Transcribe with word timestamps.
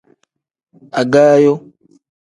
Agaayo. 0.99 1.53